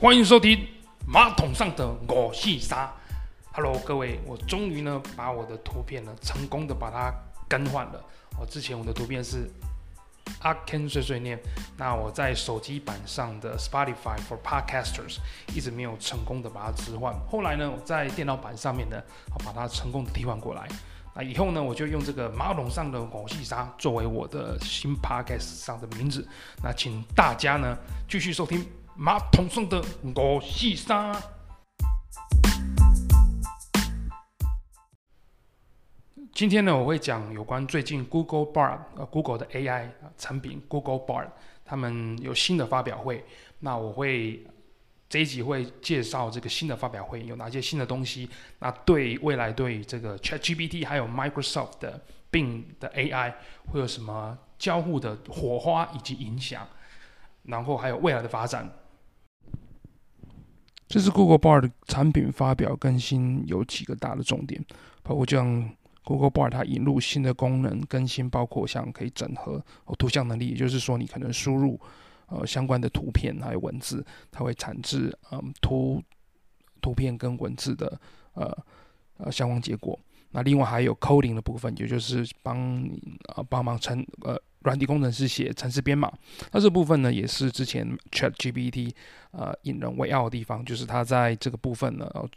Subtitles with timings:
[0.00, 0.66] 欢迎收听
[1.06, 2.90] 马桶上的五四三。
[3.52, 7.12] Hello，各位，我终于呢把我的图片呢成功的把它
[7.46, 8.02] 更换了。
[8.40, 9.46] 我之前我的图片是
[10.38, 11.38] 阿 Ken 碎碎念，
[11.76, 15.18] 那我在手机版上的 Spotify for Podcasters
[15.54, 17.14] 一直没有成功的把它置换。
[17.28, 18.96] 后来呢，我在电脑版上面呢，
[19.34, 20.66] 我把它成功的替换过来。
[21.14, 26.26] 那以后呢，我就用这个马桶上的五四三作为我的新 Podcast 上的名字。
[26.64, 27.76] 那请大家呢
[28.08, 28.66] 继续收听。
[28.96, 31.14] 马桶上的五四三。
[36.32, 41.28] 今天呢，我会讲有关最近 Google Bard 呃 Google 的 AI 产品 Google Bard，
[41.64, 43.24] 他们有新的发表会。
[43.60, 44.46] 那我会
[45.08, 48.28] 这一集会介绍这个新的发表会有哪些新的东西。
[48.58, 52.00] 那对未来对这个 ChatGPT 还有 Microsoft 的
[52.30, 53.34] Bing 的 AI
[53.66, 56.66] 会有什么交互的火花以及影响？
[57.44, 58.70] 然后还有未来的发展。
[60.90, 64.60] 这次 Google Bard 产品发表更新有几个大的重点，
[65.04, 65.70] 包括像
[66.02, 71.78] Google Bard 它引入新的功能更新，包括像可以整合哦图像能力，也就是说你可能输入
[72.26, 76.02] 呃相关的图片还有文字，它会产生嗯图
[76.80, 78.00] 图片跟文字的
[78.34, 78.58] 呃
[79.18, 79.96] 呃相关结果。
[80.32, 83.00] 那另外还有 coding 的部分，也就是帮你
[83.36, 84.36] 呃帮忙成呃。
[84.60, 86.12] 软体工程师写程式编码，
[86.52, 88.92] 那这部分呢，也是之前 ChatGPT
[89.30, 92.28] 呃引人为傲的地方，就是它在这个部分呢，呃、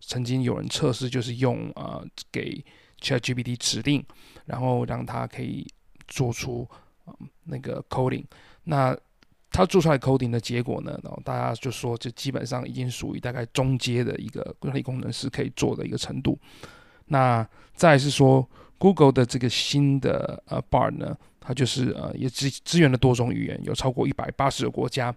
[0.00, 2.64] 曾经有人测试，就是用呃给
[3.00, 4.04] ChatGPT 指令，
[4.46, 5.66] 然后让它可以
[6.06, 6.68] 做出、
[7.44, 8.24] 那个 coding。
[8.62, 8.96] 那
[9.50, 16.38] 它做出来 coding 的结果呢，然后大家就说，这基本上已经属于大概中阶的一个软体工程师可以做的一个程度。
[17.06, 21.16] 那再是说 Google 的这个新的呃 bar 呢？
[21.46, 25.14] 它就是呃，也支支援了多种语言，有超过一百八十个国家，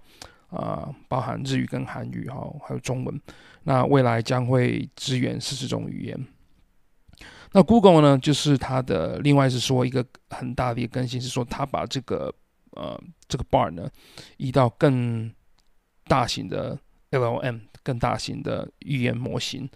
[0.49, 3.21] 啊、包含日语跟韩语哈，还有中文。
[3.63, 6.27] 那未来将会支援四十种语言。
[7.53, 12.33] 那 Google 呢，就是它的另外是说一个很大的一个更新，是说它把这个
[12.71, 13.89] 呃这个 Bar 呢
[14.35, 15.31] 移到更
[16.07, 16.77] 大型的
[17.11, 19.69] LLM，更大型的语言模型。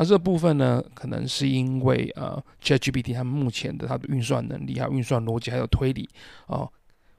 [0.00, 6.08] 那这部分呢，可能是因为呃，ChatGPT 它目前的它的运算能力、还有运算逻辑、还有推理
[6.46, 6.72] 啊、呃，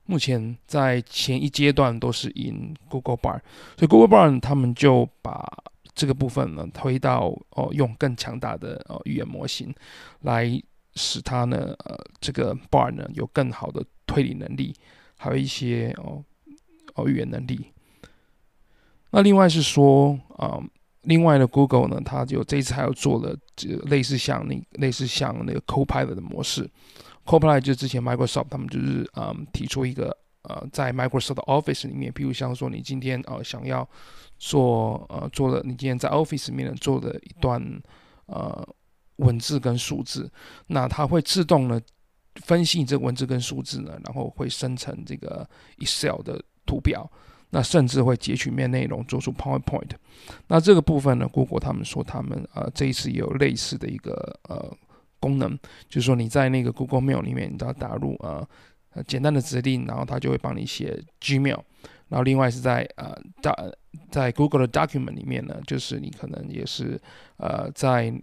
[0.07, 3.41] 目前在前一阶段都是赢 Google Bard，
[3.77, 5.47] 所以 Google Bard 他们就把
[5.93, 9.71] 这个部分呢推到哦、用更强大的呃语言模型
[10.21, 10.59] 来
[10.95, 14.73] 使它呢呃这个 Bard 呢有更好的推理能力，
[15.19, 16.23] 还有一些哦
[16.95, 17.67] 哦、语言能力。
[19.11, 20.59] 那另外是说啊。
[21.03, 26.69] 另外呢，Google 呢，它就这次还有做了这类似像那类似像那个 Copilot 的模式。
[27.25, 33.87] Copilot 就之前 Microsoft 他们就是嗯提出一个呃在 Microsoft Office 里面，比如像说你今天呃想要
[34.37, 37.61] 做呃做了你今天在 Office 里面做的一段
[38.27, 38.67] 呃
[39.17, 40.31] 文字跟数字，
[40.67, 41.81] 那它会自动呢
[42.35, 45.47] 分析你这个文字跟数字呢，然后会生成这个
[45.79, 47.11] Excel 的图表。
[47.53, 49.91] 那甚至会截取面内容做出 PowerPoint。
[50.47, 54.73] 那这个部分呢，Google 他们说他们呃这一次也有类似的一个呃
[55.19, 55.57] 功能，
[55.89, 58.47] 就是说你在那个 Google Mail 里面，你都要打入呃
[59.05, 61.59] 简单的指令，然后它就会帮你写 Gmail。
[62.07, 63.53] 然后另外是在呃大
[64.09, 66.99] 在 Google 的 Document 里面呢，就是你可能也是
[67.35, 68.13] 呃在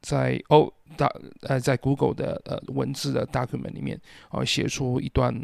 [0.00, 1.06] 在哦大
[1.42, 4.00] 呃在 Google 的呃文字的 Document 里面
[4.30, 5.34] 哦写出一段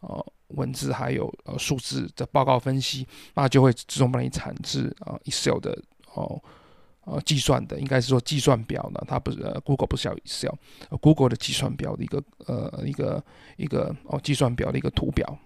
[0.00, 0.32] 呃。
[0.48, 5.78] 文字还有呃数字的报告分析，那就会自动帮你产制啊 Excel 的
[6.14, 6.42] 哦
[7.04, 13.24] 呃计算的，应该是说计算表呢，它不是呃 Google 不是叫 Excel，Google、的计算表的一个呃一个
[13.56, 15.38] 一个哦计算表的一个图表。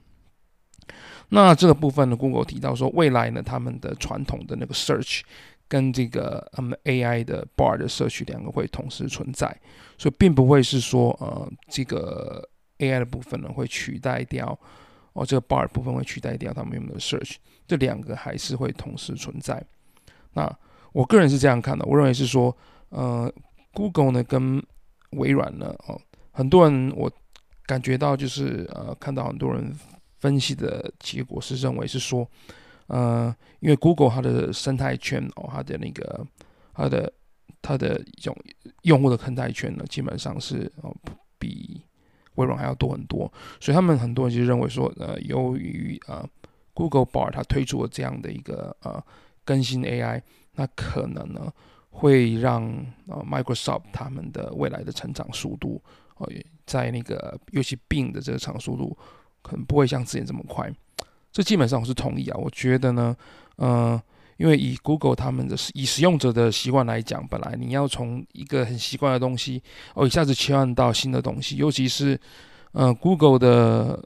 [1.28, 5.22] 那这个部分呢，Google 提到说，未来呢，他们的传统的那个 Search
[5.68, 9.60] 跟这个他们 AI 的 Bar 的 Search 两个会同时存在，
[9.96, 12.48] 所以并不会是说呃这个
[12.78, 14.58] AI 的部分呢会取代掉。
[15.14, 17.36] 哦，这个 bar 部分会取代掉他们用的 Search，
[17.66, 19.62] 这两个还是会同时存在。
[20.32, 20.50] 那
[20.92, 22.56] 我个人是这样看的，我认为是说，
[22.88, 23.32] 呃
[23.72, 24.62] ，Google 呢跟
[25.10, 26.00] 微软呢，哦，
[26.30, 27.12] 很多人我
[27.66, 29.78] 感觉到就是呃，看到很多人
[30.20, 32.26] 分析的结果是认为是说，
[32.86, 36.26] 呃，因为 Google 它的生态圈哦，它的那个
[36.72, 37.12] 它的
[37.60, 38.34] 它的一种
[38.82, 40.94] 用户的生态圈呢，基本上是哦
[41.38, 41.82] 比。
[42.36, 43.30] 微软还要多很多，
[43.60, 46.26] 所以他们很多人就认为说，呃，由于呃
[46.74, 49.02] Google Bard 它推出了这样的一个呃
[49.44, 50.22] 更新 AI，
[50.54, 51.52] 那可能呢
[51.90, 52.64] 会让
[53.06, 55.82] 呃 Microsoft 他们的未来的成长速度，
[56.18, 56.26] 呃，
[56.64, 58.96] 在那个尤其 Bing 的这个长速度，
[59.42, 60.72] 可能不会像之前这么快。
[61.30, 63.16] 这基本上我是同意啊，我觉得呢，
[63.56, 64.02] 呃
[64.38, 69.62] 因为以 Google 他们的以使用者的习惯来讲，本来你要从一个很习惯的东西
[69.94, 72.18] 哦，一下子切换到新的东西，尤其是
[72.72, 74.02] 呃 Google 的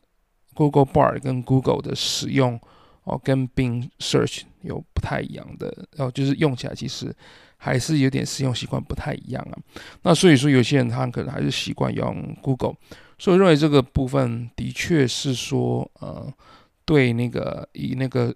[0.53, 2.61] Google Bar 跟 Google 的使用
[3.05, 7.15] 哦，跟 Bing Search 有不太一样的，然后就是用起来其实
[7.57, 9.57] 还是有点使用习惯不太一样啊。
[10.03, 12.75] 那所以说有些人他可能还是习惯用 Google，
[13.19, 16.31] 所以认为这个部分的确是说呃，
[16.85, 18.35] 对那个以那个。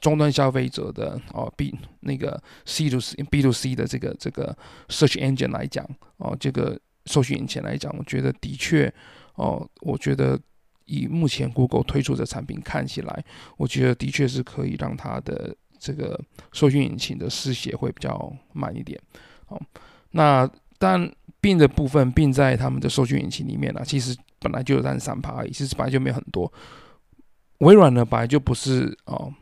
[0.00, 4.56] 终端消费者的哦，B 那个 C to C、B to C 的这个这个
[4.88, 8.92] Search Engine 来讲哦，这个搜寻引擎来讲，我觉得的确
[9.34, 10.38] 哦，我觉得
[10.86, 13.24] 以目前 Google 推出的产品看起来，
[13.56, 16.20] 我觉得的确是可以让它的这个
[16.52, 19.00] 搜寻引擎的失血会比较慢一点。
[19.46, 19.60] 哦，
[20.10, 21.00] 那但
[21.40, 26.52] Bing 的部分并在他们的搜寻引擎里面呢，其实本来就有三三趴而已，其实本来就没有很多。
[27.58, 29.32] 微软呢，本来就不是哦。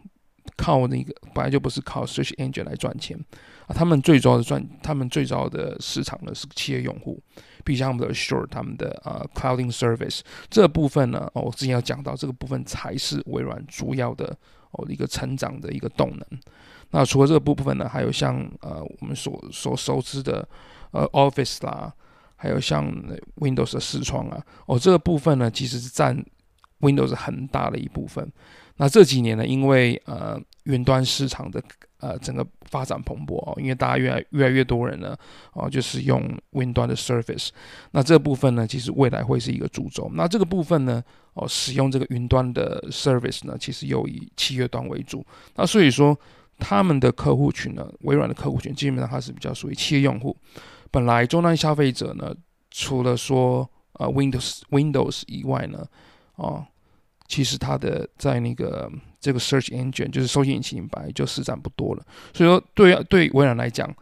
[0.56, 3.19] 靠那个本来就不是靠 Search Engine 来赚钱
[3.67, 7.20] 啊，他们最主要的赚，他们最主要的市场呢是企业用户，
[7.64, 10.20] 比如像他们的 Azure 他们的呃 Clouding Service
[10.50, 14.37] 这部分呢，哦，我之前要讲到这个部分才是微软主要的
[14.73, 16.41] 哦一个成长的一个动能。
[16.91, 20.46] 那除了这个部分呢，还有像呃我们所所熟知的
[20.93, 21.93] 呃 Office 啦，
[22.37, 22.87] 还有像
[23.37, 26.25] Windows 的视窗啊，哦这个部分呢其实是占
[26.81, 28.31] Windows 很大的一部分。
[28.76, 31.62] 那这几年呢，因为呃云端市场的
[32.00, 35.16] 呃整个发展蓬勃哦，因为大家越来越来越多人呢
[35.52, 37.50] 哦，就是用云端的 service
[37.92, 40.10] 那这部分呢，其实未来会是一个主轴。
[40.14, 41.00] 那这个部分呢，
[41.34, 45.24] 哦，使用这个云端的 Service 呢，其实又以企业端为主。
[45.54, 46.18] 那所以说，
[46.58, 50.36] 他们的客户群呢，微软的客户群基本上它是比较属于企业用户。
[50.90, 52.34] 本来终端消费者呢，
[52.72, 55.86] 除了说呃 Windows Windows 以外呢，
[56.34, 56.66] 哦。
[57.26, 58.90] 其实它的在那个
[59.20, 63.92] 这个 search engine 就是搜索引擎本来就市占不多了，所以说对对微软来讲，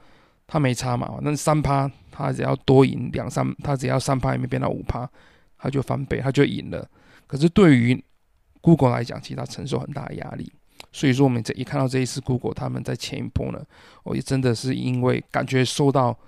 [0.46, 1.19] 它没差嘛。
[1.22, 5.08] 那三趴，它只要多赢两三，它只要三趴也没变到五趴，
[5.56, 6.88] 它就翻倍，它就赢了。
[7.26, 8.04] 可是对于
[8.60, 10.52] Google 来讲，其实它承受很大的压力。
[10.90, 13.64] 所以说我们这一看到这一次 Google 他们在前一波呢，
[14.02, 16.19] 我也真的是因为感觉受到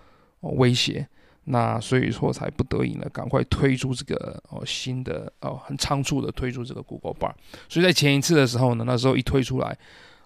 [0.40, 1.06] 威胁。
[1.46, 7.34] 那所以说才不得已呢，赶快推出这个哦新的哦很仓促的推出这个 Google Bar。
[7.68, 9.76] 所以在前一次的时候呢，那时候一推出来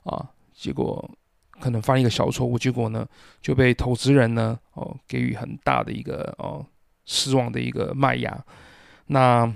[0.04, 1.10] 啊，结果
[1.58, 3.04] 可能犯了一个小错误，结果呢
[3.42, 6.64] 就被投资人呢哦给予很大的一个哦
[7.04, 8.44] 失望的一个卖压。
[9.06, 9.52] 那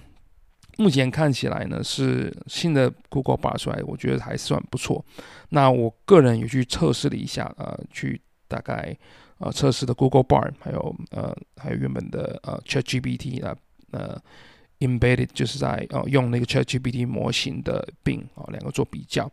[0.79, 5.05] 目前看起来呢是新的 Google Bar 出来，我觉得还算不错。
[5.51, 8.97] 那我个人也去测试了一下，呃，去大概。
[9.45, 13.57] 呃，测试的 Google Bard，还有呃，还有原本的呃 ChatGPT 啊，
[13.91, 14.17] 呃
[14.79, 19.29] ，Embedded 就是在呃用那个 ChatGPT 模型的 bin 啊，两个做比较。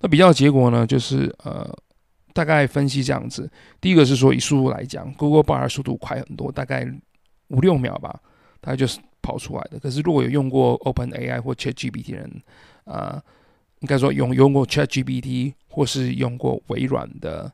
[0.00, 1.70] 那比较结果呢，就是呃，
[2.32, 3.50] 大概分析这样子。
[3.82, 6.90] 第一个是说以速度来讲，Google Bard 速度快很多，大概
[7.48, 8.18] 五六秒吧，
[8.62, 9.78] 它就是跑出来的。
[9.78, 12.42] 可是如果有用过 OpenAI 或 ChatGPT 的人，
[12.84, 13.22] 啊、呃，
[13.80, 17.52] 应该说用用过 ChatGPT 或是用过微软的。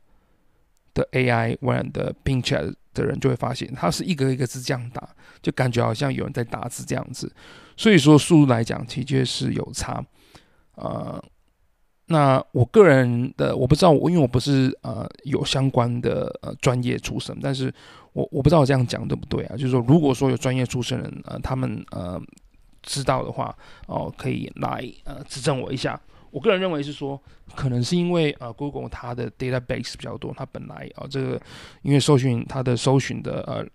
[0.97, 5.07] 的 AI 微软的 Bing Chat 的人就会发现，它是一个一个字这样打，
[5.43, 7.31] 就感觉好像有人在打字这样子。
[7.77, 10.03] 所以说速度来讲，的确是有差。
[10.77, 11.23] 呃，
[12.07, 17.73] 那我个人的我不知道，我因为我不是呃有相关的呃专业出身，但是
[18.15, 19.57] 我我不知道我这样讲对不对啊？
[19.57, 22.19] 就是说，如果说有专业出身人呃他们呃
[22.83, 23.55] 知道的话，
[23.87, 26.01] 哦、可以来呃指正我一下。
[26.37, 27.19] 我个人认为是说，
[27.55, 31.41] 可能是因为呃，Google 它的 database 比较多，它本来啊、这个
[31.81, 33.67] 因为搜寻它的搜寻的呃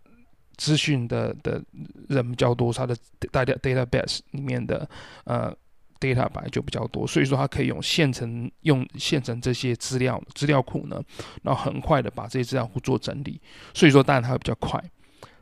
[0.57, 1.59] 资讯的的
[2.07, 4.87] 人比较多，它的 data database 里面的
[5.23, 5.51] 呃
[5.99, 11.01] data 本来就比较多，所以说它可以用现成用现成这些资料资料库呢，
[11.41, 13.41] 然后很快的把这些资料库做整理，
[13.73, 14.79] 所以说当然它会比较快。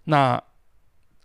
[0.06, 0.42] 那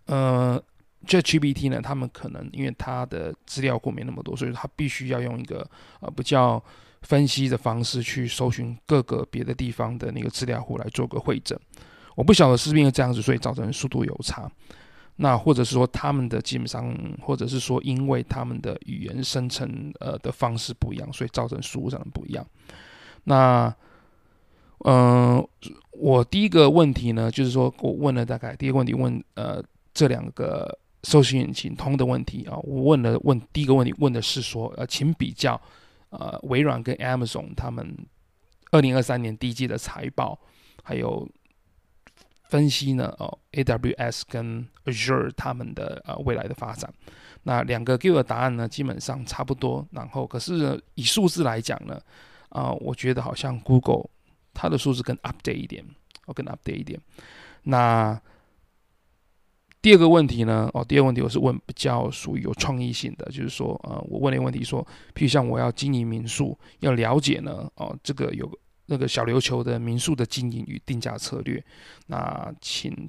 [0.06, 0.60] 呃。
[1.06, 5.68] 就 GPT 呢，他们可能因为它的资料库没那么多，所以它必须要用一个
[6.00, 6.62] 呃比较
[7.02, 11.58] 分析的方式去搜寻各个别的地方的那个资料库来做个会诊。
[12.14, 14.50] 我不晓得是不是因为这样子，所以造成速度有差。
[15.16, 22.46] 那或者是说他们的基本上，或者是说因为他们的语言生成呃的方式不一样，所以造成速度上的不一样。
[23.25, 23.75] 那
[24.87, 25.46] 嗯、
[25.92, 30.78] 我第一个问题呢，就是说我问了大概第一个问题问呃这两个。
[31.04, 35.61] 搜寻引擎通的问题啊，我问了问第一个问题问的是说，呃，请比较
[36.11, 37.96] 呃微软跟 Amazon 他们
[38.73, 40.38] 二零二三年第一季的财报，
[40.82, 41.28] 还有
[42.49, 46.92] 分析呢哦 AWS 跟 Azure 他们的呃未来的发展。
[47.42, 49.87] 那两个给我的答案呢，基本上差不多。
[49.90, 52.00] 然后可是以数字来讲呢，
[52.49, 54.08] 啊、呃，我觉得好像 Google
[54.54, 55.84] 它的数字更 update 一点，
[56.26, 56.99] 哦，更 update 一点。
[57.64, 58.18] 那
[59.84, 60.70] 第二个问题呢？
[60.72, 64.82] 哦，第二个问题我是问比较属于有创意性的，就是说，呃，我问了一个问题说，
[65.14, 68.50] 譬如像我要经营民宿，要了解呢，哦，这个有
[68.86, 71.62] 那个小琉球的民宿的经营与定价策略，
[72.06, 73.06] 那请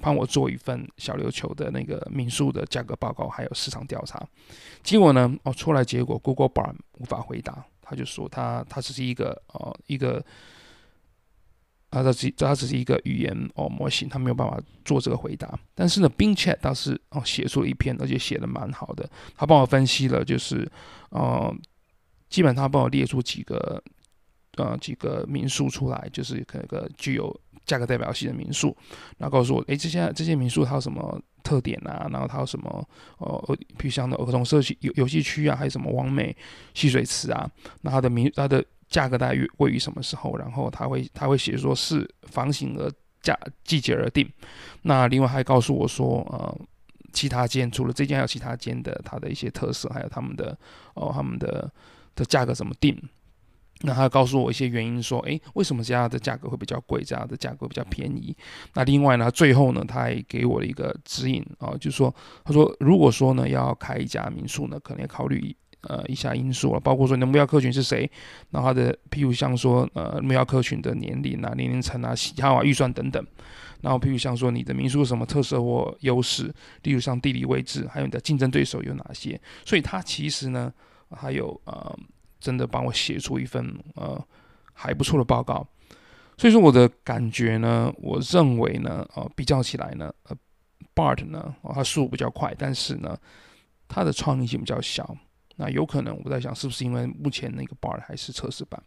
[0.00, 4.20] 帮我做一份小琉球的那个民宿的价格报告，还有市场调查。
[4.82, 10.20] 结果呢，哦，出来结果 Google Bar 无法回答，他就说他他只是一个哦一个。
[11.94, 15.56] 它它只它只是一个语言哦模型，它没有办法做这个回答。
[15.74, 19.08] 但是呢，Bing Chat 倒是哦写出了一篇，而且写的蛮好的。
[19.36, 20.68] 他帮我分析了，就是
[21.10, 21.54] 呃，
[22.28, 23.80] 基本上帮我列出几个
[24.56, 28.76] 呃几个民宿出来，就是可能个具有价格代表性的民宿，
[29.16, 32.08] 然后告诉我，诶，这些这些民宿它有什么特点啊？
[32.10, 36.36] 然后它有什么呃，比如像的儿童社区游游戏区啊，还有什么网美
[36.74, 37.48] 戏水池啊？
[37.82, 38.64] 那它的民它的。
[38.94, 40.36] 价格大约位于什么时候？
[40.36, 42.88] 然后他会他会写说是房型而
[43.20, 44.24] 价季节而定。
[44.82, 46.56] 那另外还告诉我说，呃，
[47.12, 50.56] 其他间除了这间还有其他间的它的一些特色，还有他们的
[50.94, 51.68] 哦他们的
[52.14, 52.96] 的价格怎么定。
[53.80, 58.34] 那他告诉我一些原因，说，诶，为什么这样的价格会比较贵，这样的价格比较便宜？
[58.74, 65.54] 那另外呢，最后呢，他还给我了一个指引啊，就是说，他说如果说呢要开一家民宿呢，可能要考虑。
[65.88, 68.10] 呃，以下因素了，包括说你的目标客群是谁，
[68.50, 73.24] 然后他的，譬如像说，呃，目标客群的年龄啊、年龄层啊、喜好啊、预算等等，
[73.80, 80.72] 然后譬如像说你的民宿有什么特色或优势，例如像地理位置，还有你的竞争对手有哪些，所以他其实呢，
[81.10, 81.98] 还有呃，
[82.40, 84.22] 真的帮我写出一份呃
[84.72, 85.66] 还不错的报告，
[86.36, 90.36] 所以说我的感觉呢，我认为呢，呃，比较起来呢，呃
[90.94, 93.16] ，bart 呢，它速度比较快，但是呢，
[93.86, 95.16] 它的创意性比较小。
[95.56, 98.82] 那有可能我在想，是不是因为目前那个 Bar 还是测试版？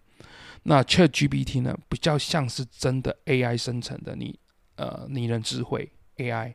[0.64, 4.38] 那 ChatGPT 呢，比较像是真的 AI 生成的拟
[4.76, 6.54] 呃拟人智慧 AI。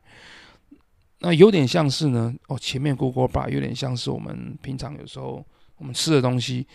[1.19, 5.43] 那有点像是呢，哦，前面 Google Bar 有点像是我们平常有时候
[5.77, 6.67] 我们吃的东西，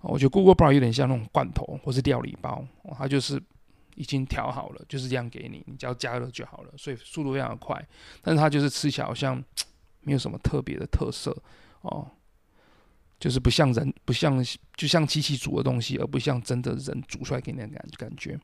[0.00, 2.66] 我觉得 Google Bar 有点像那种罐头或是料理包，
[2.98, 3.40] 它就是
[3.94, 7.80] 已经调好了，就是这样给你，你只要加热就好了，所以速度非常的快。
[8.20, 9.42] 但是它就是吃起来好像
[10.00, 11.34] 没有什么特别的特色
[11.82, 12.10] 哦。
[13.22, 18.36] 就是不像人，不像就像机器煮的东西，而不像真的人煮出来给你的感感觉。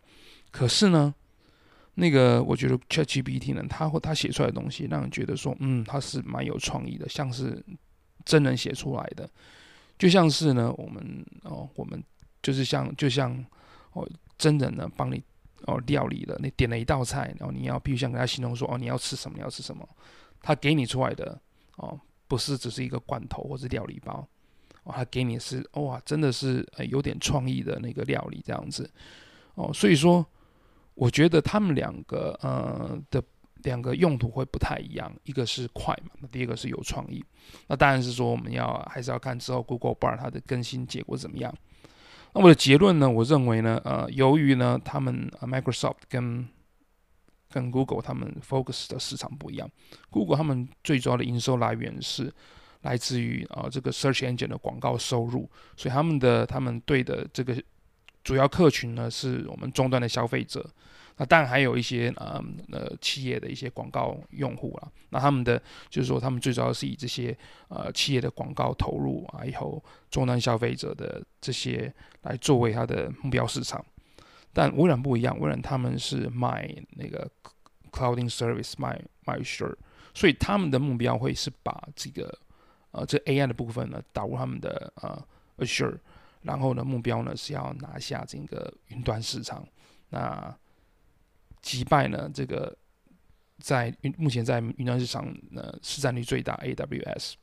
[0.53, 1.13] 可是呢，
[1.95, 7.61] 那个我觉得 ChatGPT 呢，它或它写出来的东西，让人觉得说，嗯，它是蛮有创意的，像是
[8.25, 9.29] 真人写出来的，
[9.99, 12.01] 就像是呢，我们哦，我们
[12.41, 13.45] 就是像就像
[13.95, 15.21] 哦，真人呢帮你
[15.63, 19.89] 哦料理了，你点了一道菜，然后你要必须像跟他形容说，哦，你要吃什么，你要吃什么，
[20.41, 21.37] 他给你出来的
[21.79, 24.25] 哦，不是只是一个罐头或是料理包。
[24.87, 28.91] 他给你是哇，真的是呃有点创意的那个料理这样子
[29.55, 30.27] 哦，所以说
[30.95, 33.23] 我觉得他们两个呃的
[33.65, 37.23] 两个用途会不太一样，一个是快嘛，那第二个是有创意。
[37.67, 41.55] 那当然是说我们要还是要看之后 Google Bar 它的更新结果怎么样。
[42.33, 46.49] 那我的结论呢，我认为呢，呃，由于呢他们 Microsoft 跟
[47.51, 49.71] 跟 Google 他们 focus 的市场不一样
[50.09, 52.33] ，Google 他们最主要的营收来源是。
[52.83, 57.61] 来自于啊这个 search engine 的广告收入，所以他们的他们对的这个
[58.23, 60.65] 主要客群呢，是我们终端的消费者，
[61.17, 67.37] 那当然还有一些啊呃企业的一些广告用户啊，那他们的就是说他们最主要是以这些
[67.69, 71.93] 呃企业的广告投入啊，以后终端消费者的这些
[72.23, 73.85] 来作为他的目标市场，
[74.53, 77.29] 但微软不一样，微软他们是卖那个
[77.91, 79.75] clouding service 卖卖 share，
[80.15, 82.39] 所以他们的目标会是把这个。
[82.91, 85.23] 呃，这 AI 的部分呢，导入他们的呃
[85.59, 85.99] Azure，
[86.41, 89.69] 然后呢，目标呢是要拿下整个云端市场，
[90.09, 90.57] 那
[91.61, 92.75] 击败呢这个
[93.59, 97.35] 在云目前在云端市场呢市占率最大 AWS。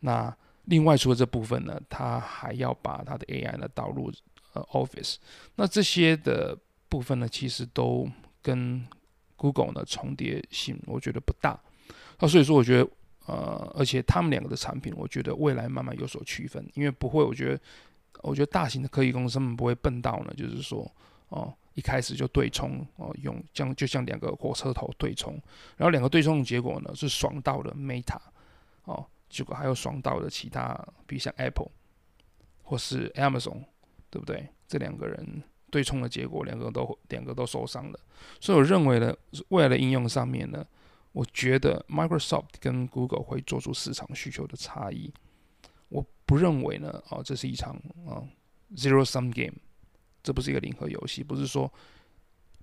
[0.00, 4.12] 那另外除了这部分呢，他还要把他的 AI 呢导入
[4.52, 5.16] 呃 Office。
[5.54, 6.54] 那这些的
[6.90, 8.06] 部分呢，其实都
[8.42, 8.86] 跟
[9.36, 11.58] Google 呢重叠性，我觉得不大。
[12.18, 12.90] 那所以说，我觉得。
[13.26, 17.60] 呃，而且他们两个的产品，我觉得未来慢慢有所区分，因为不会，我觉得，
[18.20, 20.86] 我觉得大型的科技公司他们不会笨到呢，就是说，
[21.30, 25.32] 哦，一开始就对冲，哦，用像就像两个火车头对冲，
[25.78, 28.18] 然后两个对冲的结果呢是爽到了 Meta，
[28.84, 31.70] 哦，结果还有爽到了其他，比如像 Apple
[32.62, 33.64] 或是 Amazon，
[34.10, 34.46] 对不对？
[34.68, 37.98] 这两个人对冲的结果，两个都两个都受伤了，
[38.38, 39.16] 所以我认为呢，
[39.48, 40.62] 未来的应用上面呢。
[41.14, 45.12] 我觉得 Microsoft 跟 Google 会做出市场需求的差异。
[45.88, 48.18] 我不认为呢，哦，这是一场啊
[48.74, 49.56] zero sum game，
[50.24, 51.72] 这不是一个零和游戏，不是说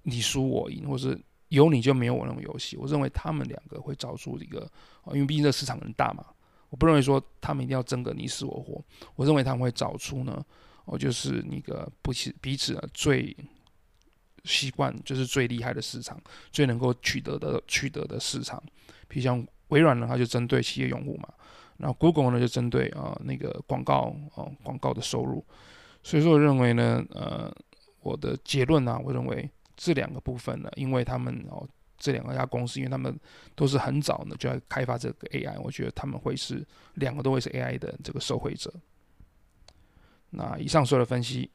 [0.04, 1.18] 你输我赢，或是
[1.48, 2.76] 有你就没有我那种游戏。
[2.76, 4.70] 我认为他们两个会找出一个，
[5.14, 6.26] 因为毕竟这个市场很大嘛，
[6.70, 8.84] 我不认为说他们一定要争个你死我活。
[9.16, 10.46] 我认为他们会找出呢，
[10.84, 13.34] 哦，就是那个不彼彼此的最
[14.44, 16.20] 习惯，就是最厉害的市场，
[16.52, 18.62] 最能够取得的取得的市场。
[19.08, 21.30] 比如像微软呢，它就针对企业用户嘛。
[21.78, 25.44] 然后 Google 呢就针对啊、那个广告哦广告的收入，
[26.04, 27.52] 所以说我认为呢呃
[28.02, 31.68] 我的结论呢、啊，我认为这两个部分呢，因为他们哦
[31.98, 33.20] 这两个家公司，因为他们
[33.56, 38.72] 都是很早呢就在开发这个 AI，我觉得他们会是两个都会是 AI 的这个受惠者。
[40.30, 41.50] 那以上所有的分析